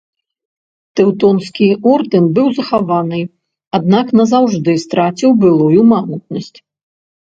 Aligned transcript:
Тэўтонскі 0.99 1.67
ордэн 1.93 2.25
быў 2.39 2.47
захаваны, 2.61 3.21
аднак 3.81 4.07
назаўжды 4.23 4.71
страціў 4.89 5.41
былую 5.47 5.81
магутнасць. 5.97 6.57